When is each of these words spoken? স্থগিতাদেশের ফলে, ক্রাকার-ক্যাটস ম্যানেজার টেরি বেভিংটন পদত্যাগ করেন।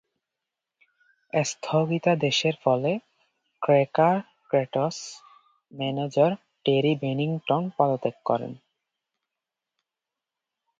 স্থগিতাদেশের 1.33 2.55
ফলে, 2.63 2.91
ক্রাকার-ক্যাটস 3.61 4.97
ম্যানেজার 5.71 6.31
টেরি 6.65 6.93
বেভিংটন 6.95 7.63
পদত্যাগ 7.77 8.15
করেন। 8.25 8.53